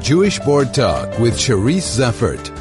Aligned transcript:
Jewish 0.00 0.38
Board 0.40 0.72
Talk 0.72 1.18
with 1.18 1.34
Cherise 1.34 1.98
Zeffert. 1.98 2.58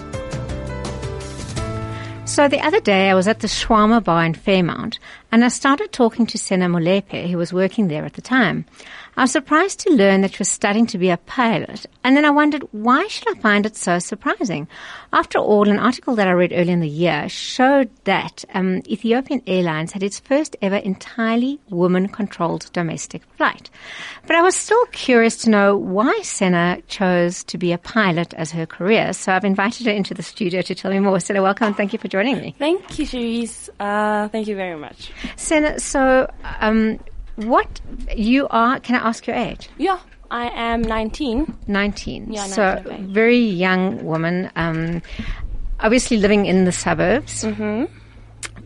So 2.27 2.47
the 2.47 2.59
other 2.59 2.79
day 2.79 3.09
I 3.09 3.15
was 3.15 3.27
at 3.27 3.39
the 3.39 3.47
Shawarma 3.47 4.03
Bar 4.03 4.25
in 4.25 4.33
Fairmount 4.33 4.98
and 5.31 5.45
I 5.45 5.49
started 5.49 5.91
talking 5.91 6.25
to 6.27 6.37
Sena 6.37 6.67
Molepo, 6.67 7.29
who 7.29 7.37
was 7.37 7.53
working 7.53 7.87
there 7.87 8.05
at 8.05 8.13
the 8.13 8.21
time. 8.21 8.65
I 9.17 9.23
was 9.23 9.31
surprised 9.31 9.81
to 9.81 9.93
learn 9.93 10.21
that 10.21 10.33
she 10.33 10.39
was 10.39 10.49
studying 10.49 10.87
to 10.87 10.97
be 10.97 11.09
a 11.09 11.17
pilot, 11.17 11.85
and 12.03 12.15
then 12.15 12.25
I 12.25 12.29
wondered 12.29 12.63
why 12.71 13.07
should 13.07 13.27
I 13.27 13.39
find 13.41 13.65
it 13.65 13.75
so 13.75 13.99
surprising? 13.99 14.67
After 15.11 15.39
all, 15.39 15.67
an 15.67 15.79
article 15.79 16.15
that 16.15 16.27
I 16.27 16.31
read 16.31 16.53
early 16.53 16.71
in 16.71 16.79
the 16.79 16.87
year 16.87 17.27
showed 17.27 17.89
that 18.05 18.45
um, 18.53 18.81
Ethiopian 18.87 19.41
Airlines 19.45 19.91
had 19.91 20.03
its 20.03 20.19
first 20.19 20.55
ever 20.61 20.77
entirely 20.77 21.59
woman-controlled 21.69 22.71
domestic 22.71 23.23
flight. 23.35 23.69
But 24.25 24.35
I 24.35 24.41
was 24.41 24.55
still 24.55 24.85
curious 24.87 25.37
to 25.37 25.49
know 25.49 25.75
why 25.75 26.21
Sena 26.21 26.81
chose 26.87 27.43
to 27.45 27.57
be 27.57 27.71
a 27.71 27.77
pilot 27.77 28.33
as 28.35 28.51
her 28.51 28.65
career, 28.65 29.13
so 29.13 29.33
I've 29.33 29.45
invited 29.45 29.87
her 29.87 29.91
into 29.91 30.13
the 30.13 30.23
studio 30.23 30.61
to 30.61 30.75
tell 30.75 30.91
me 30.91 30.99
more. 30.99 31.19
Sena, 31.19 31.41
welcome 31.41 31.73
thank 31.73 31.93
you 31.93 31.99
for 31.99 32.07
joining 32.07 32.37
me. 32.39 32.55
Thank 32.57 32.99
you, 32.99 33.05
Cherise. 33.05 33.69
Uh, 33.79 34.27
thank 34.29 34.47
you 34.47 34.55
very 34.55 34.77
much. 34.77 34.98
Sena, 35.35 35.79
so 35.79 36.31
um, 36.59 36.99
what 37.35 37.81
you 38.15 38.47
are? 38.49 38.79
Can 38.79 38.95
I 38.95 39.07
ask 39.07 39.25
your 39.27 39.35
age? 39.35 39.69
Yeah, 39.77 39.99
I 40.31 40.49
am 40.49 40.81
19. 40.81 41.57
19. 41.67 42.31
Yeah, 42.31 42.45
so 42.45 42.81
19, 42.85 43.13
very 43.13 43.39
young 43.39 44.03
woman. 44.03 44.51
Um, 44.55 45.01
obviously 45.79 46.17
living 46.17 46.45
in 46.45 46.65
the 46.65 46.71
suburbs. 46.71 47.43
Mm-hmm. 47.43 47.85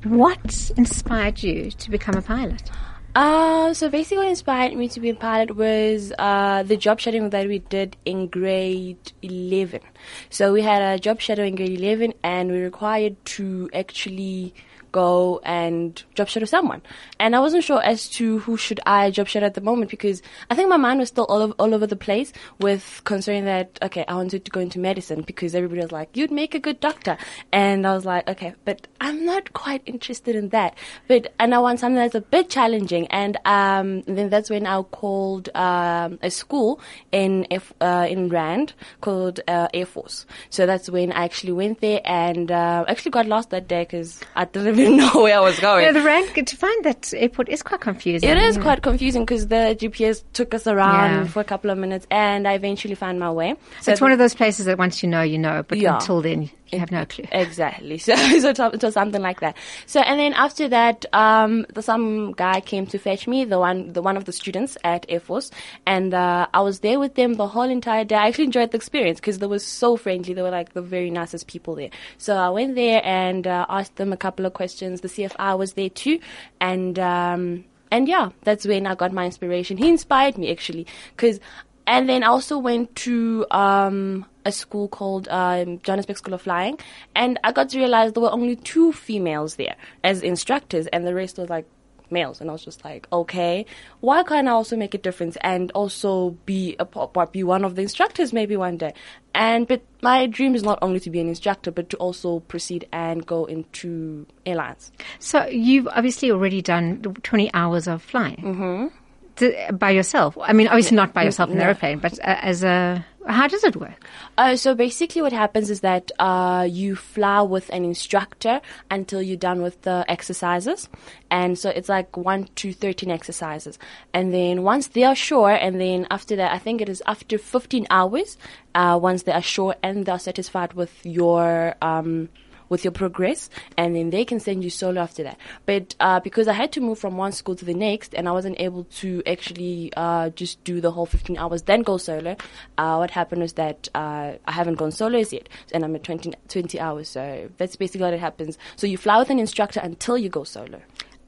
What 0.09 0.71
inspired 0.75 1.41
you 1.41 1.71
to 1.71 1.91
become 1.91 2.15
a 2.15 2.21
pilot? 2.21 2.69
Uh, 3.15 3.73
so 3.73 3.89
basically 3.89 4.17
what 4.17 4.27
inspired 4.27 4.75
me 4.75 4.89
to 4.89 4.99
be 4.99 5.11
a 5.11 5.15
pilot 5.15 5.55
was 5.55 6.11
uh, 6.17 6.63
the 6.63 6.75
job 6.75 6.99
shadowing 6.99 7.29
that 7.29 7.47
we 7.47 7.59
did 7.59 7.95
in 8.05 8.27
grade 8.27 9.11
11. 9.21 9.81
So 10.29 10.53
we 10.53 10.61
had 10.61 10.81
a 10.81 10.99
job 10.99 11.21
shadow 11.21 11.43
in 11.43 11.55
grade 11.55 11.79
11 11.79 12.13
and 12.23 12.51
we 12.51 12.57
were 12.57 12.63
required 12.65 13.23
to 13.25 13.69
actually 13.73 14.53
go 14.93 15.41
and 15.43 16.01
job 16.13 16.29
shadow 16.29 16.45
someone. 16.45 16.81
And 17.19 17.35
I 17.35 17.41
wasn't 17.41 17.65
sure 17.65 17.81
as 17.83 18.07
to 18.09 18.39
who 18.39 18.55
should 18.55 18.79
I 18.85 19.11
job 19.11 19.27
shadow 19.27 19.47
at 19.47 19.55
the 19.55 19.61
moment 19.61 19.91
because 19.91 20.21
I 20.49 20.55
think 20.55 20.69
my 20.69 20.77
mind 20.77 20.99
was 20.99 21.09
still 21.09 21.25
all 21.25 21.41
over, 21.41 21.53
all 21.59 21.73
over 21.73 21.85
the 21.85 21.97
place 21.97 22.31
with 22.59 23.01
concerning 23.03 23.43
that, 23.45 23.77
okay, 23.81 24.05
I 24.07 24.13
wanted 24.15 24.45
to 24.45 24.51
go 24.51 24.61
into 24.61 24.79
medicine 24.79 25.23
because 25.23 25.53
everybody 25.55 25.81
was 25.81 25.91
like, 25.91 26.15
you'd 26.15 26.31
make 26.31 26.55
a 26.55 26.59
good 26.59 26.79
doctor. 26.79 27.17
And 27.51 27.85
I 27.85 27.93
was 27.93 28.05
like, 28.05 28.29
okay, 28.29 28.53
but 28.63 28.87
I'm 29.01 29.25
not 29.25 29.51
quite 29.53 29.81
interested 29.85 30.35
in 30.35 30.49
that. 30.49 30.77
But, 31.07 31.33
and 31.39 31.53
I 31.53 31.59
want 31.59 31.79
something 31.79 31.95
that's 31.95 32.15
a 32.15 32.21
bit 32.21 32.49
challenging. 32.49 33.07
And, 33.07 33.37
um, 33.45 34.03
then 34.03 34.29
that's 34.29 34.49
when 34.49 34.67
I 34.67 34.81
called, 34.83 35.49
um, 35.55 36.19
a 36.21 36.29
school 36.29 36.79
in, 37.11 37.47
F, 37.49 37.73
uh, 37.81 38.07
in 38.07 38.29
Rand 38.29 38.73
called, 39.01 39.39
uh, 39.47 39.69
Force. 39.93 40.25
So 40.49 40.65
that's 40.65 40.89
when 40.89 41.11
I 41.11 41.23
actually 41.23 41.53
went 41.53 41.79
there 41.81 42.01
and, 42.03 42.51
uh, 42.51 42.83
actually 42.87 43.11
got 43.11 43.27
lost 43.27 43.51
that 43.51 43.67
day 43.67 43.83
because 43.83 44.19
I 44.35 44.45
didn't 44.45 44.79
even 44.79 44.97
know 44.97 45.11
where 45.23 45.37
I 45.37 45.39
was 45.39 45.59
going. 45.59 45.85
Yeah, 45.85 45.91
the 45.91 46.01
rank 46.01 46.33
to 46.33 46.55
find 46.57 46.83
that 46.85 47.13
airport 47.15 47.47
is 47.49 47.61
quite 47.61 47.81
confusing. 47.81 48.27
It 48.29 48.37
is 48.37 48.55
Yeah. 48.57 48.61
quite 48.63 48.81
confusing 48.81 49.23
because 49.23 49.47
the 49.47 49.75
GPS 49.79 50.23
took 50.33 50.53
us 50.53 50.65
around 50.67 51.11
Yeah. 51.11 51.25
for 51.27 51.39
a 51.39 51.43
couple 51.43 51.69
of 51.69 51.77
minutes 51.77 52.07
and 52.11 52.47
I 52.47 52.53
eventually 52.53 52.95
found 52.95 53.19
my 53.19 53.31
way. 53.31 53.55
So 53.81 53.91
it's 53.91 54.01
one 54.01 54.11
of 54.11 54.17
those 54.19 54.33
places 54.33 54.65
that 54.65 54.77
once 54.77 55.03
you 55.03 55.09
know, 55.09 55.21
you 55.21 55.37
know, 55.37 55.63
but 55.67 55.77
Yeah. 55.77 55.93
until 55.95 56.21
then, 56.21 56.49
have 56.79 56.91
no 56.91 57.05
clue. 57.05 57.25
Exactly. 57.31 57.97
So, 57.97 58.15
so 58.39 58.89
something 58.89 59.21
like 59.21 59.39
that. 59.41 59.57
So, 59.85 59.99
and 59.99 60.19
then 60.19 60.33
after 60.33 60.67
that, 60.69 61.05
um, 61.13 61.65
the, 61.73 61.81
some 61.81 62.31
guy 62.33 62.61
came 62.61 62.85
to 62.87 62.97
fetch 62.97 63.27
me, 63.27 63.45
the 63.45 63.59
one, 63.59 63.93
the 63.93 64.01
one 64.01 64.17
of 64.17 64.25
the 64.25 64.31
students 64.31 64.77
at 64.83 65.05
Air 65.09 65.19
Force, 65.19 65.51
and 65.85 66.13
uh, 66.13 66.47
I 66.53 66.61
was 66.61 66.79
there 66.79 66.99
with 66.99 67.15
them 67.15 67.35
the 67.35 67.47
whole 67.47 67.63
entire 67.69 68.05
day. 68.05 68.15
I 68.15 68.27
actually 68.27 68.45
enjoyed 68.45 68.71
the 68.71 68.77
experience 68.77 69.19
because 69.19 69.39
they 69.39 69.47
were 69.47 69.59
so 69.59 69.97
friendly. 69.97 70.33
They 70.33 70.41
were 70.41 70.51
like 70.51 70.73
the 70.73 70.81
very 70.81 71.09
nicest 71.09 71.47
people 71.47 71.75
there. 71.75 71.89
So 72.17 72.35
I 72.35 72.49
went 72.49 72.75
there 72.75 73.01
and 73.03 73.45
uh, 73.47 73.65
asked 73.69 73.95
them 73.97 74.13
a 74.13 74.17
couple 74.17 74.45
of 74.45 74.53
questions. 74.53 75.01
The 75.01 75.07
CFI 75.07 75.57
was 75.57 75.73
there 75.73 75.89
too, 75.89 76.19
and 76.59 76.97
um, 76.99 77.65
and 77.91 78.07
yeah, 78.07 78.29
that's 78.43 78.65
when 78.65 78.87
I 78.87 78.95
got 78.95 79.11
my 79.11 79.25
inspiration. 79.25 79.77
He 79.77 79.89
inspired 79.89 80.37
me 80.37 80.51
actually 80.51 80.87
because. 81.15 81.39
And 81.85 82.07
then 82.07 82.23
I 82.23 82.27
also 82.27 82.59
went 82.59 82.95
to 82.95 83.45
um, 83.51 84.25
a 84.45 84.51
school 84.51 84.87
called 84.87 85.27
um, 85.29 85.79
Johannesburg 85.79 86.17
School 86.17 86.33
of 86.33 86.41
Flying, 86.41 86.79
and 87.15 87.39
I 87.43 87.51
got 87.51 87.69
to 87.69 87.79
realize 87.79 88.13
there 88.13 88.23
were 88.23 88.31
only 88.31 88.55
two 88.55 88.91
females 88.91 89.55
there 89.55 89.75
as 90.03 90.21
instructors, 90.21 90.87
and 90.87 91.05
the 91.05 91.13
rest 91.13 91.37
was 91.37 91.49
like 91.49 91.65
males. 92.13 92.39
And 92.39 92.49
I 92.49 92.53
was 92.53 92.63
just 92.63 92.85
like, 92.85 93.07
okay, 93.11 93.65
why 93.99 94.23
can't 94.23 94.47
I 94.47 94.51
also 94.51 94.77
make 94.77 94.93
a 94.93 94.97
difference 94.97 95.35
and 95.41 95.71
also 95.71 96.31
be 96.45 96.77
a 96.79 96.85
be 97.27 97.43
one 97.43 97.65
of 97.65 97.75
the 97.75 97.81
instructors 97.81 98.31
maybe 98.31 98.55
one 98.55 98.77
day? 98.77 98.93
And 99.33 99.67
but 99.67 99.81
my 100.01 100.27
dream 100.27 100.55
is 100.55 100.63
not 100.63 100.79
only 100.81 101.01
to 101.01 101.09
be 101.09 101.19
an 101.19 101.27
instructor, 101.27 101.71
but 101.71 101.89
to 101.89 101.97
also 101.97 102.39
proceed 102.41 102.87
and 102.93 103.25
go 103.25 103.45
into 103.45 104.25
airlines. 104.45 104.91
So 105.19 105.45
you've 105.47 105.87
obviously 105.87 106.31
already 106.31 106.61
done 106.61 107.01
20 107.01 107.53
hours 107.53 107.87
of 107.87 108.01
flying. 108.01 108.37
Mm-hmm. 108.37 109.75
by 109.75 109.89
yourself. 109.89 110.37
I 110.39 110.53
mean, 110.53 110.67
obviously 110.67 110.95
not 110.95 111.13
by 111.13 111.23
yourself 111.23 111.49
in 111.49 111.57
the 111.57 111.63
no. 111.63 111.69
airplane, 111.69 111.97
but 111.99 112.19
uh, 112.19 112.37
as 112.41 112.63
a, 112.63 113.03
how 113.27 113.47
does 113.47 113.63
it 113.63 113.75
work? 113.75 114.07
Uh, 114.37 114.55
so 114.55 114.75
basically, 114.75 115.21
what 115.21 115.33
happens 115.33 115.69
is 115.69 115.81
that 115.81 116.11
uh, 116.19 116.67
you 116.69 116.95
fly 116.95 117.41
with 117.41 117.69
an 117.69 117.85
instructor 117.85 118.61
until 118.89 119.21
you're 119.21 119.37
done 119.37 119.61
with 119.61 119.81
the 119.83 120.05
exercises, 120.07 120.89
and 121.29 121.57
so 121.57 121.69
it's 121.69 121.89
like 121.89 122.15
one 122.17 122.49
to 122.55 122.73
thirteen 122.73 123.11
exercises, 123.11 123.79
and 124.13 124.33
then 124.33 124.63
once 124.63 124.87
they 124.87 125.03
are 125.03 125.15
sure, 125.15 125.51
and 125.51 125.79
then 125.79 126.07
after 126.11 126.35
that, 126.35 126.51
I 126.51 126.59
think 126.59 126.81
it 126.81 126.89
is 126.89 127.01
after 127.05 127.37
fifteen 127.37 127.87
hours, 127.89 128.37
uh, 128.75 128.99
once 129.01 129.23
they 129.23 129.31
are 129.31 129.41
sure 129.41 129.75
and 129.83 130.05
they 130.05 130.11
are 130.11 130.19
satisfied 130.19 130.73
with 130.73 131.05
your 131.05 131.75
um, 131.81 132.29
with 132.73 132.83
your 132.83 132.91
progress, 132.91 133.49
and 133.77 133.95
then 133.95 134.09
they 134.09 134.25
can 134.25 134.39
send 134.39 134.63
you 134.63 134.69
solo 134.69 134.99
after 134.99 135.23
that. 135.23 135.37
But 135.65 135.95
uh, 135.99 136.19
because 136.19 136.47
I 136.47 136.53
had 136.53 136.71
to 136.73 136.81
move 136.81 136.97
from 136.99 137.15
one 137.17 137.31
school 137.31 137.55
to 137.55 137.63
the 137.63 137.73
next, 137.73 138.13
and 138.13 138.27
I 138.27 138.31
wasn't 138.31 138.59
able 138.59 138.83
to 139.01 139.21
actually 139.25 139.93
uh, 139.95 140.31
just 140.31 140.61
do 140.63 140.81
the 140.81 140.91
whole 140.91 141.05
15 141.05 141.37
hours, 141.37 141.61
then 141.61 141.83
go 141.83 141.97
solo, 141.97 142.35
uh, 142.77 142.95
what 142.97 143.11
happened 143.11 143.41
was 143.41 143.53
that 143.53 143.87
uh, 143.93 144.33
I 144.45 144.51
haven't 144.51 144.75
gone 144.75 144.91
solo 144.91 145.19
as 145.19 145.31
yet, 145.31 145.47
and 145.71 145.85
I'm 145.85 145.95
at 145.95 146.03
20, 146.03 146.33
20 146.49 146.79
hours. 146.79 147.09
So 147.09 147.49
that's 147.57 147.75
basically 147.75 148.05
what 148.05 148.13
it 148.13 148.19
happens. 148.19 148.57
So 148.75 148.87
you 148.87 148.97
fly 148.97 149.19
with 149.19 149.29
an 149.29 149.39
instructor 149.39 149.79
until 149.79 150.17
you 150.17 150.29
go 150.29 150.43
solo. 150.43 150.81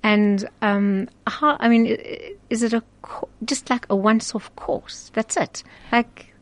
And 0.03 0.47
um, 0.61 1.09
how? 1.25 1.57
I 1.59 1.67
mean, 1.67 1.97
is 2.49 2.61
it 2.61 2.73
a 2.73 2.83
co- 3.01 3.29
just 3.43 3.69
like 3.69 3.87
a 3.89 3.95
once-off 3.95 4.55
course? 4.55 5.11
That's 5.15 5.35
it. 5.35 5.63
Like, 5.91 6.34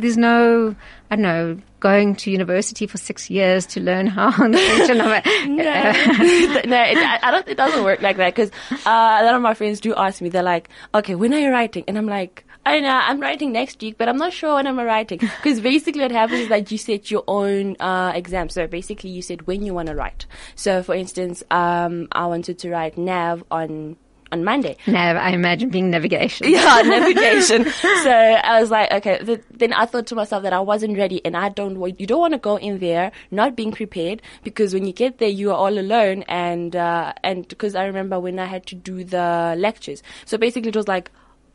there's 0.00 0.16
no, 0.16 0.74
I 1.10 1.16
don't 1.16 1.22
know, 1.22 1.58
going 1.80 2.16
to 2.16 2.30
university 2.30 2.86
for 2.86 2.98
six 2.98 3.30
years 3.30 3.66
to 3.66 3.80
learn 3.80 4.06
how 4.06 4.30
the 4.48 4.58
function 4.58 5.00
of 5.06 5.12
it. 5.12 5.24
no, 5.48 5.64
no 6.70 6.82
it, 6.82 6.98
I, 6.98 7.18
I 7.22 7.30
don't. 7.30 7.48
It 7.48 7.56
doesn't 7.56 7.84
work 7.84 8.02
like 8.02 8.16
that 8.16 8.34
because 8.34 8.50
uh, 8.70 9.18
a 9.20 9.24
lot 9.24 9.34
of 9.34 9.42
my 9.42 9.54
friends 9.54 9.80
do 9.80 9.94
ask 9.94 10.20
me. 10.20 10.28
They're 10.28 10.42
like, 10.42 10.68
"Okay, 10.94 11.14
when 11.14 11.32
are 11.34 11.38
you 11.38 11.50
writing?" 11.50 11.84
And 11.86 11.96
I'm 11.96 12.06
like, 12.06 12.44
"I 12.64 12.80
know 12.80 12.88
I'm 12.88 13.20
writing 13.20 13.52
next 13.52 13.80
week, 13.80 13.96
but 13.98 14.08
I'm 14.08 14.16
not 14.16 14.32
sure 14.32 14.54
when 14.54 14.66
I'm 14.66 14.78
writing." 14.78 15.18
Because 15.18 15.60
basically, 15.60 16.02
what 16.02 16.12
happens 16.12 16.40
is 16.40 16.48
that 16.48 16.70
you 16.70 16.78
set 16.78 17.10
your 17.10 17.24
own 17.28 17.76
uh, 17.80 18.12
exam. 18.14 18.48
So 18.48 18.66
basically, 18.66 19.10
you 19.10 19.22
said 19.22 19.46
when 19.46 19.64
you 19.64 19.74
want 19.74 19.88
to 19.88 19.94
write. 19.94 20.26
So, 20.54 20.82
for 20.82 20.94
instance, 20.94 21.42
um, 21.50 22.08
I 22.12 22.26
wanted 22.26 22.58
to 22.60 22.70
write 22.70 22.98
nav 22.98 23.44
on 23.50 23.96
on 24.32 24.44
Monday. 24.44 24.76
Nav, 24.86 25.16
I 25.16 25.30
imagine 25.30 25.70
being 25.70 25.90
navigation. 25.90 26.48
yeah, 26.50 26.82
navigation. 26.84 27.64
so 27.70 28.10
I 28.10 28.60
was 28.60 28.70
like, 28.70 28.92
okay. 28.92 29.18
Th- 29.24 29.40
then 29.50 29.72
I 29.72 29.86
thought 29.86 30.06
to 30.08 30.14
myself 30.14 30.42
that 30.42 30.52
I 30.52 30.60
wasn't 30.60 30.96
ready, 30.98 31.24
and 31.24 31.36
I 31.36 31.48
don't. 31.48 31.78
wa- 31.78 31.90
You 31.98 32.06
don't 32.06 32.20
want 32.20 32.32
to 32.34 32.38
go 32.38 32.56
in 32.56 32.78
there 32.78 33.12
not 33.30 33.54
being 33.56 33.72
prepared 33.72 34.22
because 34.42 34.74
when 34.74 34.86
you 34.86 34.92
get 34.92 35.18
there, 35.18 35.28
you 35.28 35.50
are 35.50 35.56
all 35.56 35.78
alone. 35.78 36.22
And 36.28 36.74
uh, 36.74 37.12
and 37.22 37.46
because 37.48 37.74
I 37.74 37.84
remember 37.86 38.18
when 38.20 38.38
I 38.38 38.46
had 38.46 38.66
to 38.66 38.74
do 38.74 39.04
the 39.04 39.54
lectures, 39.56 40.02
so 40.24 40.36
basically 40.38 40.68
it 40.70 40.76
was 40.76 40.88
like 40.88 41.10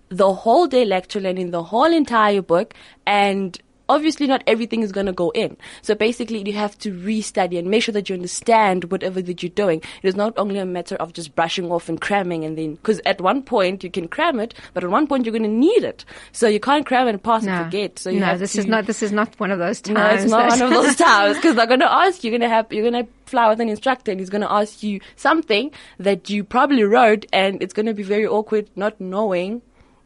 the 0.09 0.33
whole 0.33 0.67
day 0.67 0.83
lecture 0.85 1.19
learning 1.19 1.51
the 1.51 1.63
whole 1.63 1.91
entire 1.91 2.41
book 2.41 2.73
and. 3.05 3.59
Obviously, 3.89 4.27
not 4.27 4.43
everything 4.47 4.83
is 4.83 4.91
going 4.91 5.05
to 5.05 5.11
go 5.11 5.31
in. 5.31 5.57
So 5.81 5.95
basically, 5.95 6.41
you 6.45 6.53
have 6.53 6.77
to 6.79 6.93
restudy 6.93 7.59
and 7.59 7.69
make 7.69 7.83
sure 7.83 7.93
that 7.93 8.09
you 8.09 8.15
understand 8.15 8.85
whatever 8.85 9.21
that 9.21 9.43
you're 9.43 9.49
doing. 9.49 9.81
It 10.01 10.07
is 10.07 10.15
not 10.15 10.33
only 10.37 10.59
a 10.59 10.65
matter 10.65 10.95
of 10.95 11.13
just 11.13 11.35
brushing 11.35 11.71
off 11.71 11.89
and 11.89 11.99
cramming 11.99 12.45
and 12.45 12.57
then, 12.57 12.75
because 12.75 13.01
at 13.05 13.19
one 13.19 13.43
point 13.43 13.83
you 13.83 13.91
can 13.91 14.07
cram 14.07 14.39
it, 14.39 14.53
but 14.73 14.83
at 14.83 14.89
one 14.89 15.07
point 15.07 15.25
you're 15.25 15.33
going 15.33 15.43
to 15.43 15.49
need 15.49 15.83
it. 15.83 16.05
So 16.31 16.47
you 16.47 16.59
can't 16.59 16.85
cram 16.85 17.07
and 17.07 17.21
pass 17.21 17.43
No, 17.43 17.51
and 17.53 17.65
forget. 17.65 17.99
So 17.99 18.09
you 18.09 18.19
no, 18.19 18.37
this 18.37 18.53
to, 18.53 18.59
is 18.59 18.65
not. 18.65 18.85
This 18.85 19.03
is 19.03 19.11
not 19.11 19.39
one 19.39 19.51
of 19.51 19.59
those 19.59 19.81
times. 19.81 19.97
no, 19.97 20.07
it's 20.07 20.31
not 20.31 20.49
one 20.49 20.61
of 20.61 20.69
those 20.69 20.95
times 21.07 21.37
because 21.37 21.55
they're 21.55 21.67
going 21.67 21.79
to 21.81 21.91
ask 21.91 22.23
you. 22.23 22.31
You're 22.31 22.39
going 22.39 22.49
to 22.49 22.55
have. 22.55 22.71
You're 22.71 22.89
going 22.89 23.05
to 23.05 23.11
fly 23.25 23.49
with 23.49 23.59
an 23.59 23.69
instructor, 23.69 24.11
and 24.11 24.19
he's 24.19 24.29
going 24.29 24.41
to 24.41 24.51
ask 24.51 24.83
you 24.83 24.99
something 25.15 25.71
that 25.99 26.29
you 26.29 26.43
probably 26.43 26.83
wrote, 26.83 27.25
and 27.33 27.61
it's 27.61 27.73
going 27.73 27.85
to 27.85 27.93
be 27.93 28.03
very 28.03 28.27
awkward 28.27 28.69
not 28.75 28.99
knowing, 29.01 29.61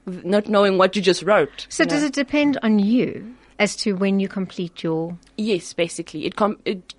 not 0.06 0.48
knowing 0.48 0.78
what 0.78 0.96
you 0.96 1.02
just 1.02 1.24
wrote. 1.24 1.68
So 1.70 1.84
you 1.84 1.90
does 1.90 2.04
it 2.04 2.14
depend 2.14 2.58
on 2.64 2.80
you 2.80 3.36
as 3.60 3.76
to 3.78 3.94
when 3.94 4.20
you 4.20 4.28
complete 4.28 4.84
your? 4.84 5.18
Yes, 5.38 5.74
basically, 5.74 6.26
it 6.26 6.36
com- 6.36 6.60
it 6.66 6.94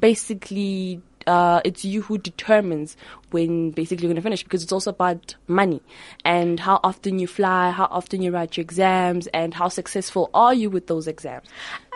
basically 0.00 1.00
uh, 1.26 1.60
it's 1.64 1.84
you 1.84 2.02
who 2.02 2.18
determines 2.18 2.96
when 3.30 3.70
basically 3.72 4.04
you're 4.04 4.08
going 4.08 4.16
to 4.16 4.22
finish 4.22 4.44
because 4.44 4.62
it's 4.62 4.72
also 4.72 4.90
about 4.90 5.34
money 5.48 5.82
and 6.24 6.60
how 6.60 6.80
often 6.84 7.18
you 7.18 7.26
fly, 7.26 7.70
how 7.70 7.86
often 7.90 8.22
you 8.22 8.30
write 8.30 8.56
your 8.56 8.62
exams, 8.62 9.26
and 9.28 9.52
how 9.52 9.68
successful 9.68 10.30
are 10.34 10.54
you 10.54 10.70
with 10.70 10.86
those 10.86 11.08
exams. 11.08 11.46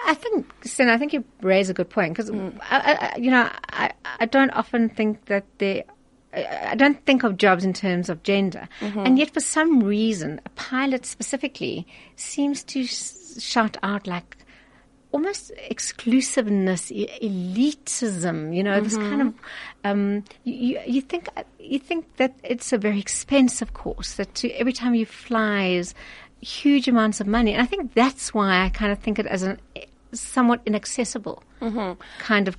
I 0.06 0.14
think, 0.14 0.52
Sin, 0.64 0.88
I 0.88 0.98
think 0.98 1.12
you 1.12 1.24
raise 1.42 1.70
a 1.70 1.74
good 1.74 1.90
point 1.90 2.16
because, 2.16 2.30
I, 2.30 3.12
I, 3.14 3.18
you 3.18 3.30
know, 3.30 3.48
I, 3.70 3.92
I 4.18 4.26
don't 4.26 4.50
often 4.50 4.88
think 4.88 5.26
that 5.26 5.44
there. 5.58 5.84
I 6.32 6.74
don't 6.76 7.04
think 7.06 7.24
of 7.24 7.36
jobs 7.36 7.64
in 7.64 7.72
terms 7.72 8.08
of 8.08 8.22
gender, 8.22 8.68
mm-hmm. 8.80 9.00
and 9.00 9.18
yet 9.18 9.34
for 9.34 9.40
some 9.40 9.82
reason, 9.82 10.40
a 10.46 10.48
pilot 10.50 11.04
specifically 11.04 11.86
seems 12.16 12.62
to 12.64 12.86
shout 12.86 13.76
out 13.82 14.06
like 14.06 14.36
almost 15.12 15.50
exclusiveness, 15.68 16.90
elitism. 16.90 18.54
You 18.54 18.62
know, 18.62 18.80
this 18.80 18.96
kind 18.96 19.22
of 19.22 19.28
mm-hmm. 19.28 19.90
um, 19.90 20.24
you, 20.44 20.80
you- 20.86 21.02
think 21.02 21.28
uh, 21.36 21.42
you 21.58 21.78
think 21.78 22.16
that 22.16 22.34
it's 22.44 22.72
a 22.72 22.78
very 22.78 23.00
expensive 23.00 23.74
course. 23.74 24.14
That 24.14 24.34
to, 24.36 24.50
every 24.52 24.72
time 24.72 24.94
you 24.94 25.06
fly 25.06 25.66
is 25.66 25.94
huge 26.40 26.86
amounts 26.88 27.20
of 27.20 27.26
money, 27.26 27.52
and 27.52 27.62
I 27.62 27.66
think 27.66 27.94
that's 27.94 28.32
why 28.32 28.64
I 28.64 28.68
kind 28.68 28.92
of 28.92 28.98
think 29.00 29.18
it 29.18 29.26
as 29.26 29.42
an 29.42 29.60
eh, 29.74 29.86
somewhat 30.12 30.60
inaccessible 30.64 31.42
mm-hmm. 31.60 32.00
kind 32.18 32.48
of 32.48 32.56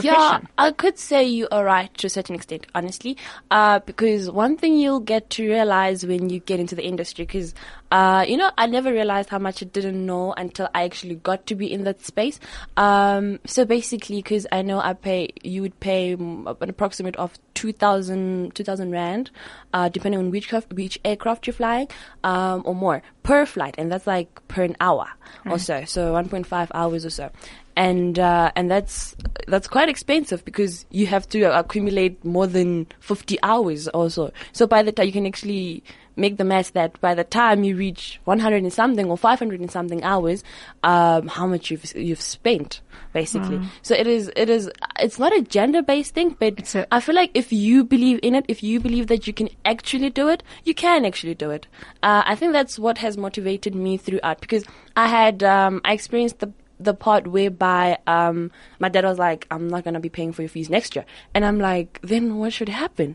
Yeah. 0.00 0.40
I 0.56 0.70
could 0.72 0.98
say 0.98 1.24
you 1.24 1.48
are 1.50 1.64
right 1.64 1.92
to 1.98 2.06
a 2.06 2.10
certain 2.10 2.34
extent, 2.34 2.66
honestly. 2.74 3.16
Uh, 3.50 3.80
because 3.80 4.30
one 4.30 4.56
thing 4.56 4.78
you'll 4.78 5.00
get 5.00 5.30
to 5.30 5.48
realize 5.48 6.06
when 6.06 6.30
you 6.30 6.40
get 6.40 6.60
into 6.60 6.74
the 6.74 6.84
industry, 6.84 7.24
because, 7.24 7.54
uh, 7.90 8.24
you 8.26 8.36
know, 8.36 8.50
I 8.56 8.66
never 8.66 8.92
realized 8.92 9.28
how 9.28 9.38
much 9.38 9.62
I 9.62 9.66
didn't 9.66 10.04
know 10.04 10.32
until 10.32 10.68
I 10.74 10.84
actually 10.84 11.16
got 11.16 11.46
to 11.46 11.54
be 11.54 11.72
in 11.72 11.84
that 11.84 12.04
space. 12.04 12.40
Um, 12.76 13.40
so 13.46 13.64
basically, 13.64 14.16
because 14.16 14.46
I 14.52 14.62
know 14.62 14.80
I 14.80 14.94
pay, 14.94 15.30
you 15.42 15.62
would 15.62 15.78
pay 15.80 16.12
an 16.12 16.68
approximate 16.68 17.16
of 17.16 17.38
2,000, 17.62 18.56
2,000 18.56 18.90
rand, 18.90 19.30
uh, 19.72 19.88
depending 19.88 20.18
on 20.18 20.32
which 20.32 20.48
craft, 20.48 20.72
which 20.72 20.98
aircraft 21.04 21.46
you're 21.46 21.54
flying, 21.54 21.86
um, 22.24 22.62
or 22.66 22.74
more 22.74 23.02
per 23.22 23.46
flight. 23.46 23.76
And 23.78 23.90
that's 23.90 24.04
like 24.04 24.28
per 24.48 24.64
an 24.64 24.76
hour 24.80 25.06
or 25.46 25.60
so. 25.60 25.84
So 25.84 26.12
1.5 26.12 26.68
hours 26.74 27.06
or 27.06 27.10
so 27.10 27.30
and 27.76 28.18
uh, 28.18 28.52
and 28.54 28.70
that's 28.70 29.16
that's 29.48 29.66
quite 29.66 29.88
expensive 29.88 30.44
because 30.44 30.84
you 30.90 31.06
have 31.06 31.26
to 31.30 31.44
accumulate 31.58 32.22
more 32.22 32.46
than 32.46 32.86
50 33.00 33.38
hours 33.42 33.88
also. 33.88 34.30
So 34.52 34.66
by 34.66 34.82
the 34.82 34.92
time 34.92 35.06
you 35.06 35.12
can 35.12 35.26
actually 35.26 35.82
make 36.16 36.36
the 36.36 36.44
math 36.44 36.72
that 36.74 37.00
by 37.00 37.14
the 37.14 37.24
time 37.24 37.64
you 37.64 37.76
reach 37.76 38.20
100 38.24 38.62
and 38.62 38.72
something 38.72 39.08
or 39.10 39.16
500 39.16 39.60
and 39.60 39.70
something 39.70 40.02
hours, 40.04 40.44
um, 40.82 41.28
how 41.28 41.46
much 41.46 41.70
you've 41.70 41.94
you've 41.96 42.20
spent 42.20 42.80
basically. 43.12 43.58
So 43.82 43.94
it 43.94 44.06
is 44.06 44.30
it 44.36 44.48
is 44.50 44.70
it's 44.98 45.18
not 45.18 45.36
a 45.36 45.42
gender 45.42 45.82
based 45.82 46.14
thing, 46.14 46.36
but 46.38 46.74
a- 46.74 46.86
I 46.94 47.00
feel 47.00 47.14
like 47.14 47.30
if 47.34 47.52
you 47.52 47.84
believe 47.84 48.20
in 48.22 48.34
it, 48.34 48.44
if 48.48 48.62
you 48.62 48.80
believe 48.80 49.06
that 49.08 49.26
you 49.26 49.32
can 49.32 49.48
actually 49.64 50.10
do 50.10 50.28
it, 50.28 50.42
you 50.64 50.74
can 50.74 51.04
actually 51.04 51.34
do 51.34 51.50
it. 51.50 51.66
Uh, 52.02 52.22
I 52.24 52.34
think 52.34 52.52
that's 52.52 52.78
what 52.78 52.98
has 52.98 53.16
motivated 53.16 53.74
me 53.74 53.96
throughout 53.96 54.40
because 54.40 54.64
I 54.96 55.08
had 55.08 55.42
um, 55.42 55.80
I 55.84 55.92
experienced 55.92 56.38
the 56.40 56.52
the 56.80 56.94
part 56.94 57.28
whereby 57.28 57.96
um, 58.08 58.50
my 58.80 58.88
dad 58.88 59.04
was 59.04 59.16
like, 59.18 59.46
"I'm 59.52 59.68
not 59.68 59.84
gonna 59.84 60.00
be 60.00 60.08
paying 60.08 60.32
for 60.32 60.42
your 60.42 60.48
fees 60.48 60.68
next 60.68 60.96
year," 60.96 61.04
and 61.32 61.44
I'm 61.44 61.58
like, 61.60 62.00
"Then 62.02 62.38
what 62.38 62.52
should 62.52 62.68
happen?" 62.68 63.14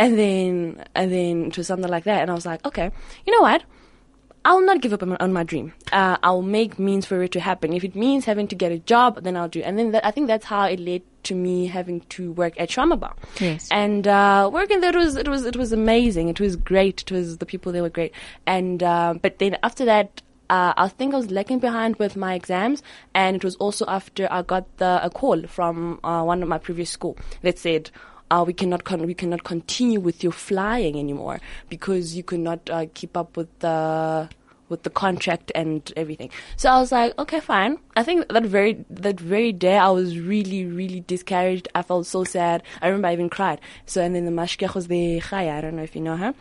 And 0.00 0.18
then 0.18 0.84
and 0.94 1.12
then 1.12 1.46
it 1.48 1.58
was 1.58 1.66
something 1.66 1.90
like 1.90 2.04
that, 2.04 2.22
and 2.22 2.30
I 2.30 2.34
was 2.34 2.46
like, 2.46 2.64
"Okay, 2.64 2.90
you 3.26 3.32
know 3.34 3.42
what?" 3.42 3.64
I'll 4.44 4.64
not 4.64 4.80
give 4.80 4.94
up 4.94 5.02
on 5.02 5.10
my, 5.10 5.16
on 5.20 5.32
my 5.32 5.42
dream. 5.42 5.74
Uh, 5.92 6.16
I'll 6.22 6.40
make 6.40 6.78
means 6.78 7.04
for 7.04 7.22
it 7.22 7.32
to 7.32 7.40
happen. 7.40 7.74
If 7.74 7.84
it 7.84 7.94
means 7.94 8.24
having 8.24 8.48
to 8.48 8.54
get 8.54 8.72
a 8.72 8.78
job, 8.78 9.22
then 9.22 9.36
I'll 9.36 9.48
do. 9.48 9.60
And 9.60 9.78
then 9.78 9.90
that, 9.92 10.06
I 10.06 10.10
think 10.10 10.28
that's 10.28 10.46
how 10.46 10.64
it 10.64 10.80
led 10.80 11.02
to 11.24 11.34
me 11.34 11.66
having 11.66 12.00
to 12.16 12.32
work 12.32 12.58
at 12.58 12.70
Shawarma 12.70 12.98
Bar. 12.98 13.14
Yes. 13.38 13.68
And 13.70 14.08
uh, 14.08 14.48
working 14.50 14.80
there 14.80 14.92
was 14.92 15.16
it 15.16 15.28
was 15.28 15.44
it 15.44 15.56
was 15.56 15.72
amazing. 15.72 16.28
It 16.28 16.40
was 16.40 16.56
great. 16.56 17.02
It 17.02 17.12
was 17.12 17.36
the 17.36 17.44
people 17.44 17.70
there 17.70 17.82
were 17.82 17.90
great. 17.90 18.14
And 18.46 18.82
uh, 18.82 19.14
but 19.20 19.38
then 19.38 19.58
after 19.62 19.84
that. 19.84 20.22
Uh, 20.48 20.74
I 20.76 20.88
think 20.88 21.14
I 21.14 21.16
was 21.16 21.30
lagging 21.30 21.60
behind 21.60 21.94
with 22.00 22.16
my 22.16 22.34
exams, 22.34 22.82
and 23.14 23.36
it 23.36 23.44
was 23.44 23.54
also 23.62 23.84
after 23.86 24.26
I 24.32 24.42
got 24.42 24.64
the 24.78 24.98
a 25.00 25.08
call 25.08 25.46
from 25.46 26.00
uh, 26.02 26.24
one 26.24 26.42
of 26.42 26.48
my 26.48 26.58
previous 26.58 26.90
school 26.90 27.16
that 27.42 27.56
said, 27.56 27.92
uh, 28.30 28.44
we 28.46 28.52
cannot 28.52 28.84
con- 28.84 29.06
we 29.06 29.14
cannot 29.14 29.44
continue 29.44 30.00
with 30.00 30.22
your 30.22 30.32
flying 30.32 30.98
anymore 30.98 31.40
because 31.68 32.16
you 32.16 32.22
cannot 32.22 32.68
uh, 32.70 32.86
keep 32.94 33.16
up 33.16 33.36
with 33.36 33.48
the 33.60 34.28
with 34.68 34.84
the 34.84 34.90
contract 34.90 35.50
and 35.54 35.92
everything. 35.96 36.30
So 36.56 36.70
I 36.70 36.78
was 36.78 36.92
like, 36.92 37.18
okay, 37.18 37.40
fine. 37.40 37.78
I 37.96 38.04
think 38.04 38.28
that 38.28 38.44
very 38.44 38.84
that 38.88 39.18
very 39.18 39.52
day 39.52 39.76
I 39.76 39.90
was 39.90 40.18
really 40.18 40.64
really 40.64 41.00
discouraged. 41.00 41.68
I 41.74 41.82
felt 41.82 42.06
so 42.06 42.24
sad. 42.24 42.62
I 42.80 42.86
remember 42.86 43.08
I 43.08 43.12
even 43.12 43.28
cried. 43.28 43.60
So 43.86 44.00
and 44.02 44.14
then 44.14 44.24
the 44.24 44.32
mashgiach 44.32 44.74
was 44.74 44.86
the 44.86 45.20
Chaya, 45.20 45.58
I 45.58 45.60
don't 45.60 45.76
know 45.76 45.82
if 45.82 45.94
you 45.94 46.02
know 46.02 46.16
her 46.16 46.34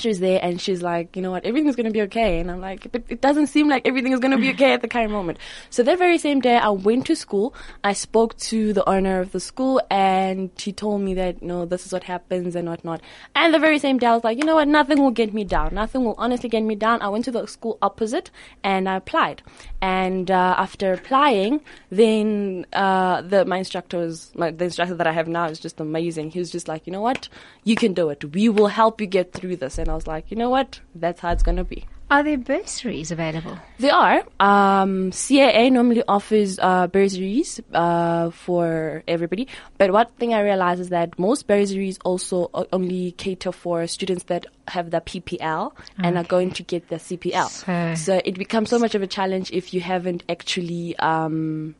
she 0.00 0.08
was 0.08 0.20
there 0.20 0.38
and 0.42 0.60
she's 0.60 0.82
like, 0.82 1.16
you 1.16 1.22
know 1.22 1.30
what, 1.30 1.44
everything's 1.44 1.76
going 1.76 1.86
to 1.86 1.92
be 1.92 2.02
okay. 2.02 2.40
And 2.40 2.50
I'm 2.50 2.60
like, 2.60 2.90
but 2.92 3.02
it 3.08 3.20
doesn't 3.20 3.48
seem 3.48 3.68
like 3.68 3.86
everything 3.86 4.12
is 4.12 4.20
going 4.20 4.32
to 4.32 4.38
be 4.38 4.50
okay 4.50 4.72
at 4.72 4.82
the 4.82 4.88
current 4.88 5.10
moment. 5.10 5.38
So 5.70 5.82
that 5.82 5.98
very 5.98 6.18
same 6.18 6.40
day, 6.40 6.56
I 6.56 6.70
went 6.70 7.06
to 7.06 7.16
school. 7.16 7.54
I 7.82 7.92
spoke 7.92 8.36
to 8.38 8.72
the 8.72 8.88
owner 8.88 9.20
of 9.20 9.32
the 9.32 9.40
school 9.40 9.80
and 9.90 10.50
she 10.56 10.72
told 10.72 11.02
me 11.02 11.14
that, 11.14 11.42
know, 11.42 11.64
this 11.64 11.86
is 11.86 11.92
what 11.92 12.04
happens 12.04 12.54
and 12.54 12.68
whatnot. 12.68 13.00
And 13.34 13.52
the 13.52 13.58
very 13.58 13.78
same 13.78 13.98
day, 13.98 14.06
I 14.06 14.14
was 14.14 14.24
like, 14.24 14.38
you 14.38 14.44
know 14.44 14.54
what, 14.54 14.68
nothing 14.68 15.02
will 15.02 15.10
get 15.10 15.34
me 15.34 15.44
down. 15.44 15.74
Nothing 15.74 16.04
will 16.04 16.14
honestly 16.18 16.48
get 16.48 16.62
me 16.62 16.74
down. 16.74 17.02
I 17.02 17.08
went 17.08 17.24
to 17.24 17.30
the 17.30 17.46
school 17.46 17.78
opposite 17.82 18.30
and 18.62 18.88
I 18.88 18.96
applied. 18.96 19.42
And 19.80 20.30
uh, 20.30 20.54
after 20.58 20.92
applying, 20.92 21.60
then 21.90 22.66
uh, 22.72 23.22
the 23.22 23.44
my 23.44 23.58
instructor 23.58 23.98
was 23.98 24.32
my, 24.34 24.50
the 24.50 24.64
instructor 24.64 24.94
that 24.94 25.06
I 25.06 25.12
have 25.12 25.28
now 25.28 25.46
is 25.46 25.60
just 25.60 25.80
amazing. 25.80 26.30
He 26.30 26.38
was 26.38 26.50
just 26.50 26.68
like, 26.68 26.86
you 26.86 26.92
know 26.92 27.00
what, 27.00 27.28
you 27.64 27.76
can 27.76 27.94
do 27.94 28.10
it. 28.10 28.24
We 28.24 28.48
will 28.48 28.68
help 28.68 29.00
you 29.00 29.06
get 29.06 29.32
through 29.32 29.56
this. 29.56 29.78
And 29.78 29.87
I 29.90 29.94
was 29.94 30.06
like, 30.06 30.30
you 30.30 30.36
know 30.36 30.50
what, 30.50 30.80
that's 30.94 31.20
how 31.20 31.32
it's 31.32 31.42
gonna 31.42 31.64
be. 31.64 31.86
Are 32.10 32.22
there 32.22 32.38
bursaries 32.38 33.10
available? 33.10 33.58
They 33.78 33.90
are. 33.90 34.22
Um, 34.40 35.10
CAA 35.10 35.70
normally 35.70 36.02
offers 36.08 36.58
uh, 36.58 36.86
bursaries 36.86 37.60
uh, 37.74 38.30
for 38.30 39.02
everybody, 39.06 39.46
but 39.76 39.92
one 39.92 40.06
thing 40.18 40.32
I 40.32 40.40
realized 40.40 40.80
is 40.80 40.88
that 40.88 41.18
most 41.18 41.46
bursaries 41.46 41.98
also 42.06 42.48
only 42.72 43.12
cater 43.12 43.52
for 43.52 43.86
students 43.86 44.24
that 44.24 44.46
have 44.68 44.90
the 44.90 45.02
PPL 45.02 45.72
and 45.98 46.16
are 46.16 46.24
going 46.24 46.50
to 46.52 46.62
get 46.62 46.88
the 46.88 46.96
CPL. 46.96 47.48
So- 47.50 47.94
So 47.94 48.22
it 48.24 48.38
becomes 48.38 48.70
so 48.70 48.78
much 48.78 48.94
of 48.94 49.02
a 49.02 49.06
challenge 49.06 49.50
if 49.52 49.74
you 49.74 49.82
haven't 49.82 50.22
actually 50.30 50.96
um, 50.96 51.74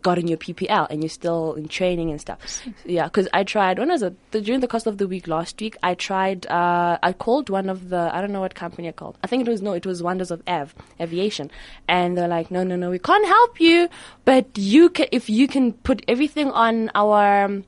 gotten 0.00 0.28
your 0.28 0.38
PPL 0.38 0.86
and 0.90 1.02
you're 1.02 1.10
still 1.10 1.54
in 1.54 1.68
training 1.68 2.10
and 2.10 2.20
stuff. 2.20 2.62
Yeah, 2.84 3.04
because 3.04 3.28
I 3.32 3.44
tried 3.44 3.78
when 3.78 3.88
was 3.88 4.02
it 4.02 4.14
the, 4.30 4.40
during 4.40 4.60
the 4.60 4.68
course 4.68 4.86
of 4.86 4.98
the 4.98 5.06
week 5.06 5.26
last 5.26 5.60
week. 5.60 5.76
I 5.82 5.94
tried. 5.94 6.46
Uh, 6.46 6.98
I 7.02 7.12
called 7.12 7.50
one 7.50 7.68
of 7.68 7.88
the 7.88 8.10
I 8.12 8.20
don't 8.20 8.32
know 8.32 8.40
what 8.40 8.54
company 8.54 8.88
I 8.88 8.92
called. 8.92 9.18
I 9.22 9.26
think 9.26 9.46
it 9.46 9.50
was 9.50 9.62
no, 9.62 9.72
it 9.72 9.86
was 9.86 10.02
Wonders 10.02 10.30
of 10.30 10.42
Av 10.46 10.74
Aviation, 11.00 11.50
and 11.88 12.16
they're 12.16 12.28
like, 12.28 12.50
no, 12.50 12.64
no, 12.64 12.76
no, 12.76 12.90
we 12.90 12.98
can't 12.98 13.26
help 13.26 13.60
you, 13.60 13.88
but 14.24 14.46
you 14.56 14.88
can 14.88 15.06
if 15.12 15.28
you 15.28 15.48
can 15.48 15.72
put 15.72 16.02
everything 16.08 16.50
on 16.50 16.90
our. 16.94 17.44
Um, 17.44 17.64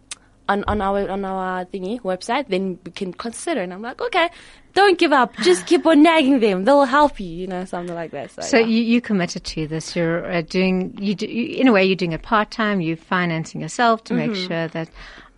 on, 0.48 0.64
on 0.68 0.80
our 0.80 1.08
on 1.08 1.24
our 1.24 1.64
thingy 1.66 2.00
website, 2.02 2.48
then 2.48 2.78
we 2.84 2.92
can 2.92 3.12
consider. 3.12 3.60
And 3.62 3.72
I'm 3.72 3.82
like, 3.82 4.00
okay, 4.00 4.28
don't 4.74 4.98
give 4.98 5.12
up. 5.12 5.34
Just 5.38 5.66
keep 5.66 5.86
on 5.86 6.02
nagging 6.02 6.40
them. 6.40 6.64
They'll 6.64 6.84
help 6.84 7.18
you. 7.20 7.28
You 7.28 7.46
know, 7.46 7.64
something 7.64 7.94
like 7.94 8.10
that. 8.10 8.30
So, 8.32 8.42
So 8.42 8.58
yeah. 8.58 8.66
you, 8.66 8.82
you 8.82 9.00
committed 9.00 9.44
to 9.44 9.66
this. 9.66 9.94
You're 9.96 10.30
uh, 10.30 10.42
doing 10.42 10.96
you, 11.00 11.14
do, 11.14 11.26
you 11.26 11.56
in 11.60 11.68
a 11.68 11.72
way 11.72 11.84
you're 11.84 11.96
doing 11.96 12.12
it 12.12 12.22
part 12.22 12.50
time. 12.50 12.80
You're 12.80 12.96
financing 12.96 13.60
yourself 13.60 14.04
to 14.04 14.14
make 14.14 14.32
Mm-hmm. 14.32 14.46
sure 14.48 14.68
that 14.68 14.88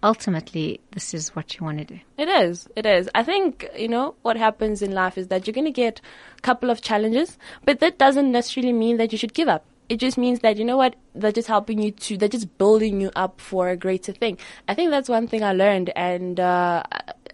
ultimately 0.03 0.81
this 0.93 1.15
is 1.15 1.35
what 1.35 1.55
you 1.59 1.65
want 1.65 1.79
to 1.79 1.85
do. 1.85 1.99
It 2.19 2.29
is. 2.29 2.69
It 2.77 2.87
is. 2.87 3.09
I 3.15 3.23
think, 3.23 3.69
you 3.77 3.89
know, 3.89 4.15
what 4.23 4.37
happens 4.37 4.83
in 4.83 4.93
life 4.93 5.19
is 5.19 5.29
that 5.29 5.47
you're 5.47 5.55
going 5.55 5.65
to 5.67 5.71
get 5.71 6.01
a 6.39 6.41
couple 6.43 6.71
of 6.71 6.81
challenges, 6.83 7.39
but 7.65 7.81
that 7.81 7.99
doesn't 7.99 8.31
necessarily 8.31 8.73
mean 8.73 8.99
that 8.99 9.13
you 9.13 9.19
should 9.19 9.35
give 9.35 9.49
up. 9.49 9.65
It 9.89 9.99
just 9.99 10.19
means 10.19 10.41
that, 10.41 10.57
you 10.57 10.65
know 10.65 10.77
what, 10.77 10.97
they're 11.15 11.33
just 11.33 11.49
helping 11.49 11.81
you 11.81 11.93
to, 11.93 12.17
they're 12.17 12.29
just 12.29 12.59
building 12.59 13.01
you 13.01 13.11
up 13.17 13.41
for 13.41 13.69
a 13.69 13.77
greater 13.77 14.13
thing. 14.13 14.39
I 14.69 14.75
think 14.75 14.91
that's 14.91 15.09
one 15.09 15.29
thing 15.29 15.43
I 15.43 15.53
learned 15.53 15.91
and, 15.97 16.41
uh, 16.41 16.83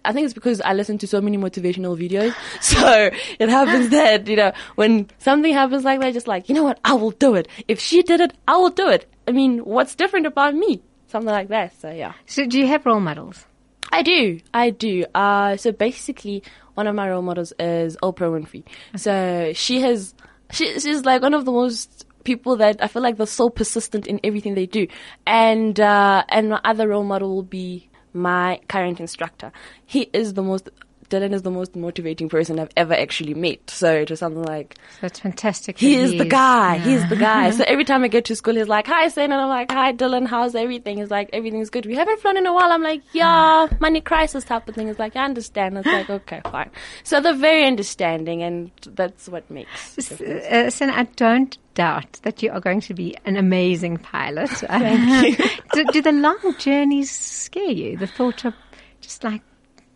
I 0.05 0.11
think 0.11 0.25
it's 0.25 0.33
because 0.33 0.59
I 0.61 0.73
listen 0.73 0.97
to 0.99 1.07
so 1.07 1.21
many 1.21 1.37
motivational 1.37 1.97
videos. 1.97 2.35
So 2.61 3.09
it 3.39 3.49
happens 3.49 3.89
that, 3.89 4.27
you 4.27 4.35
know, 4.35 4.51
when 4.75 5.09
something 5.19 5.53
happens 5.53 5.83
like 5.83 5.99
that, 6.01 6.13
just 6.13 6.27
like, 6.27 6.49
you 6.49 6.55
know 6.55 6.63
what, 6.63 6.79
I 6.83 6.93
will 6.93 7.11
do 7.11 7.35
it. 7.35 7.47
If 7.67 7.79
she 7.79 8.01
did 8.03 8.19
it, 8.19 8.33
I 8.47 8.57
will 8.57 8.69
do 8.69 8.89
it. 8.89 9.09
I 9.27 9.31
mean, 9.31 9.59
what's 9.59 9.95
different 9.95 10.25
about 10.25 10.55
me? 10.55 10.81
Something 11.07 11.31
like 11.31 11.49
that. 11.49 11.79
So 11.79 11.91
yeah. 11.91 12.13
So 12.25 12.45
do 12.45 12.59
you 12.59 12.67
have 12.67 12.85
role 12.85 12.99
models? 12.99 13.45
I 13.91 14.01
do. 14.01 14.39
I 14.53 14.71
do. 14.71 15.05
Uh, 15.13 15.55
so 15.55 15.71
basically, 15.71 16.41
one 16.73 16.87
of 16.87 16.95
my 16.95 17.09
role 17.09 17.21
models 17.21 17.53
is 17.59 17.95
Oprah 18.01 18.31
Winfrey. 18.31 18.63
So 18.95 19.53
she 19.53 19.81
has, 19.81 20.15
she, 20.51 20.79
she's 20.79 21.05
like 21.05 21.21
one 21.21 21.35
of 21.35 21.45
the 21.45 21.51
most 21.51 22.05
people 22.23 22.55
that 22.57 22.81
I 22.83 22.87
feel 22.87 23.01
like 23.01 23.17
they're 23.17 23.25
so 23.27 23.49
persistent 23.49 24.07
in 24.07 24.19
everything 24.23 24.55
they 24.55 24.65
do. 24.65 24.87
And, 25.27 25.79
uh, 25.79 26.23
and 26.29 26.49
my 26.49 26.61
other 26.63 26.87
role 26.87 27.03
model 27.03 27.35
will 27.35 27.43
be 27.43 27.89
my 28.13 28.59
current 28.67 28.99
instructor. 28.99 29.51
He 29.85 30.09
is 30.13 30.33
the 30.33 30.43
most 30.43 30.69
Dylan 31.09 31.33
is 31.33 31.43
the 31.43 31.51
most 31.51 31.75
motivating 31.75 32.27
person 32.27 32.59
I've 32.59 32.71
ever 32.75 32.95
actually 32.95 33.35
met. 33.35 33.69
So 33.69 33.93
it 33.93 34.09
was 34.09 34.19
something 34.19 34.41
like, 34.41 34.77
That's 34.99 35.19
fantastic. 35.19 35.77
he 35.77 35.93
is 35.95 36.11
the 36.11 36.25
guy. 36.25 36.77
yeah. 36.77 36.81
He's 36.83 37.07
the 37.09 37.15
guy. 37.15 37.51
So 37.51 37.63
every 37.67 37.85
time 37.85 38.03
I 38.03 38.07
get 38.07 38.25
to 38.25 38.35
school, 38.35 38.55
he's 38.55 38.67
like, 38.67 38.87
"Hi, 38.87 39.07
Sen," 39.09 39.31
and 39.31 39.39
I'm 39.39 39.49
like, 39.49 39.71
"Hi, 39.71 39.93
Dylan. 39.93 40.25
How's 40.25 40.55
everything?" 40.55 40.97
He's 40.97 41.11
like, 41.11 41.29
"Everything's 41.31 41.69
good. 41.69 41.85
We 41.85 41.93
haven't 41.93 42.19
flown 42.19 42.37
in 42.37 42.47
a 42.47 42.53
while." 42.53 42.71
I'm 42.71 42.81
like, 42.81 43.03
"Yeah, 43.11 43.67
money 43.79 44.01
crisis 44.01 44.43
type 44.43 44.67
of 44.67 44.73
thing." 44.73 44.87
He's 44.87 44.97
like, 44.97 45.15
"I 45.15 45.23
understand." 45.25 45.77
It's 45.77 45.85
like, 45.85 46.09
"Okay, 46.09 46.41
fine." 46.45 46.71
So 47.03 47.21
they're 47.21 47.33
very 47.35 47.65
understanding, 47.67 48.41
and 48.41 48.71
that's 48.87 49.29
what 49.29 49.47
makes. 49.51 50.09
Uh, 50.19 50.71
Sen, 50.71 50.89
I 50.89 51.03
don't 51.03 51.55
doubt 51.73 52.19
that 52.23 52.41
you 52.43 52.51
are 52.51 52.59
going 52.59 52.81
to 52.81 52.93
be 52.93 53.15
an 53.25 53.37
amazing 53.37 53.97
pilot. 53.97 54.49
Thank 54.49 55.39
you. 55.39 55.45
do, 55.73 55.85
do 55.91 56.01
the 56.01 56.11
long 56.11 56.37
journeys 56.57 57.11
scare 57.11 57.63
you? 57.71 57.97
The 57.97 58.07
thought 58.07 58.45
of 58.45 58.53
just 59.01 59.23
like 59.23 59.41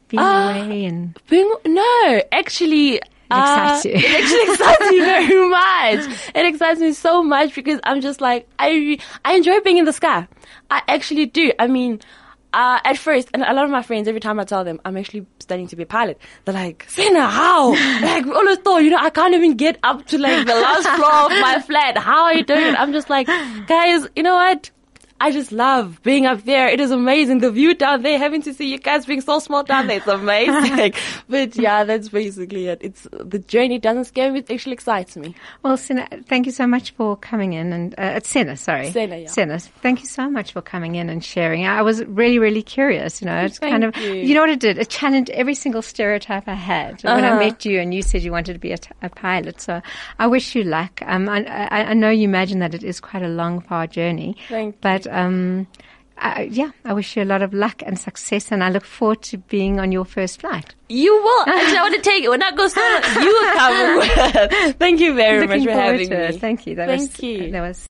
being 0.08 0.22
Ah. 0.22 0.50
away 0.64 0.86
and 0.86 1.18
Being, 1.30 1.54
no, 1.66 2.22
actually. 2.32 2.96
excites 3.30 3.86
uh, 3.86 3.90
you. 3.90 3.96
It 3.96 4.06
actually 4.06 4.52
excites 4.54 4.92
me 4.92 5.00
very 5.00 5.50
much. 5.50 6.32
It 6.36 6.46
excites 6.46 6.80
me 6.80 6.94
so 6.94 7.22
much 7.24 7.54
because 7.54 7.80
I'm 7.84 8.00
just 8.02 8.22
like 8.22 8.48
I 8.60 8.98
I 9.26 9.36
enjoy 9.36 9.60
being 9.62 9.78
in 9.78 9.86
the 9.86 9.94
sky. 9.94 10.28
I 10.72 10.82
actually 10.88 11.26
do. 11.26 11.52
I 11.60 11.68
mean, 11.68 12.00
uh, 12.58 12.80
at 12.84 12.98
first, 12.98 13.30
and 13.36 13.44
a 13.44 13.54
lot 13.54 13.66
of 13.66 13.70
my 13.70 13.84
friends, 13.84 14.08
every 14.08 14.20
time 14.20 14.40
I 14.40 14.44
tell 14.44 14.64
them 14.64 14.82
I'm 14.84 14.98
actually 14.98 15.28
studying 15.40 15.68
to 15.68 15.76
be 15.76 15.84
a 15.84 15.86
pilot, 15.86 16.20
they're 16.44 16.56
like, 16.56 16.86
Sena, 16.90 17.28
how? 17.28 17.70
like, 18.02 18.26
we 18.26 18.32
always 18.32 18.58
thought, 18.58 18.80
you 18.80 18.90
know, 18.90 18.98
I 19.00 19.12
can't 19.12 19.36
even 19.36 19.56
get 19.58 19.78
up 19.84 20.08
to 20.08 20.18
like 20.18 20.48
the 20.48 20.56
last 20.56 20.90
floor 20.90 21.26
of 21.26 21.30
my 21.40 21.60
flat. 21.68 22.00
How 22.00 22.24
are 22.24 22.34
you 22.34 22.44
doing 22.44 22.66
it? 22.66 22.80
I'm 22.80 22.94
just 22.94 23.12
like, 23.12 23.28
guys, 23.68 24.08
you 24.16 24.24
know 24.24 24.34
what? 24.34 24.72
I 25.20 25.32
just 25.32 25.52
love 25.52 26.02
being 26.04 26.26
up 26.26 26.44
there. 26.44 26.68
It 26.68 26.80
is 26.80 26.92
amazing. 26.92 27.40
The 27.40 27.50
view 27.52 27.74
down 27.74 28.04
there, 28.04 28.20
having 28.20 28.42
to 28.44 28.54
see 28.54 28.70
you 28.72 28.78
guys 28.78 29.06
being 29.06 29.22
so 29.22 29.40
small 29.40 29.64
down 29.64 29.88
there, 29.88 29.98
it's 29.98 30.08
amazing. 30.08 30.94
but 31.30 31.56
yeah, 31.56 31.84
that's 31.84 32.10
basically 32.10 32.68
it. 32.68 32.80
It's 32.82 33.08
the 33.12 33.40
journey 33.40 33.80
doesn't 33.80 34.06
scare 34.06 34.32
me. 34.32 34.40
It 34.40 34.52
actually 34.52 34.74
excites 34.74 35.18
me. 35.18 35.34
Well, 35.64 35.76
Senna, 35.78 36.08
thank 36.28 36.46
you 36.46 36.52
so 36.52 36.68
much 36.68 36.92
for 36.92 37.16
coming 37.18 37.54
in 37.54 37.74
and 37.74 37.94
uh, 37.98 38.14
it's 38.18 38.30
Senna, 38.30 38.56
sorry, 38.58 38.92
Senna, 38.92 39.18
yeah. 39.18 39.28
Senna, 39.28 39.60
thank 39.60 40.02
you 40.02 40.06
so 40.08 40.30
much 40.30 40.54
for 40.54 40.62
coming 40.62 40.96
in 40.96 41.10
and 41.10 41.24
sharing. 41.24 41.66
I 41.66 41.82
was 41.82 42.04
really, 42.06 42.38
really 42.38 42.62
curious. 42.62 43.22
You 43.22 43.26
know, 43.26 43.38
it's 43.44 43.58
kind 43.60 43.84
of 43.84 43.96
you. 43.98 44.14
you 44.14 44.34
know 44.36 44.42
what 44.42 44.50
it 44.52 44.60
did. 44.60 44.78
It 44.78 44.90
challenged 44.90 45.32
every 45.32 45.56
single 45.56 45.82
stereotype 45.82 46.48
I 46.48 46.54
had 46.54 47.04
when 47.04 47.24
I 47.26 47.30
Uh-huh. 47.30 47.40
met 47.40 47.66
you, 47.66 47.80
and 47.80 47.94
you 47.94 48.02
said 48.04 48.22
you 48.22 48.32
wanted 48.32 48.54
to 48.54 48.60
be 48.60 48.72
a, 48.72 48.78
t- 48.78 48.92
a 49.02 49.10
pilot. 49.10 49.62
So 49.62 49.82
I 50.20 50.28
wish 50.28 50.54
you 50.56 50.64
luck. 50.64 51.02
Um, 51.06 51.28
I, 51.28 51.44
I, 51.46 51.84
I 51.86 51.94
know 51.94 52.10
you 52.10 52.26
imagine 52.26 52.60
that 52.60 52.74
it 52.76 52.84
is 52.84 53.00
quite 53.00 53.24
a 53.24 53.28
long, 53.28 53.62
far 53.62 53.88
journey, 53.88 54.36
Thank 54.50 54.76
you. 54.76 54.80
but 54.82 55.07
um. 55.10 55.68
I, 56.20 56.50
yeah, 56.52 56.72
I 56.84 56.94
wish 56.94 57.16
you 57.16 57.22
a 57.22 57.26
lot 57.26 57.44
of 57.44 57.54
luck 57.54 57.84
and 57.86 58.00
success, 58.00 58.52
and 58.52 58.64
I 58.64 58.70
look 58.70 58.84
forward 58.84 59.22
to 59.22 59.38
being 59.38 59.80
on 59.80 59.92
your 59.92 60.04
first 60.04 60.42
flight. 60.42 60.74
You 60.90 61.14
will. 61.14 61.42
Actually, 61.48 61.78
I 61.78 61.82
want 61.84 61.96
to 61.96 62.02
take 62.02 62.24
it. 62.24 62.30
When 62.30 62.42
I 62.42 62.50
go 62.54 62.68
solo, 62.68 63.22
you 63.22 63.34
will 63.34 63.54
come. 63.54 64.74
Thank 64.80 65.00
you 65.00 65.14
very 65.14 65.42
Looking 65.42 65.66
much 65.66 65.76
for 65.76 65.80
having 65.80 66.10
me. 66.10 66.38
Thank 66.40 66.66
you. 66.66 66.74
That 66.74 66.88
Thank 66.88 67.12
was, 67.12 67.22
you. 67.22 67.52
That 67.52 67.62
was 67.62 67.87